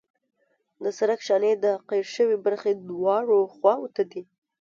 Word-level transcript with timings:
د 0.83 0.85
سرک 0.97 1.19
شانې 1.27 1.51
د 1.63 1.65
قیر 1.89 2.05
شوې 2.15 2.37
برخې 2.45 2.71
دواړو 2.89 3.39
خواو 3.53 3.91
ته 3.95 4.03
دي 4.11 4.23